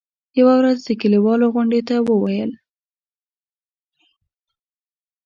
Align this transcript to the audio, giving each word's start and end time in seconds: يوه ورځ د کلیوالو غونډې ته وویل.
يوه 0.39 0.53
ورځ 0.59 0.77
د 0.83 0.89
کلیوالو 1.01 1.45
غونډې 1.53 1.81
ته 1.89 1.95
وویل. 2.09 2.51